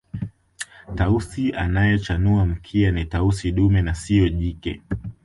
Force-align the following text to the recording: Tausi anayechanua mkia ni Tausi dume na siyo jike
Tausi 0.95 1.51
anayechanua 1.53 2.45
mkia 2.45 2.91
ni 2.91 3.05
Tausi 3.05 3.51
dume 3.51 3.81
na 3.81 3.95
siyo 3.95 4.29
jike 4.29 4.81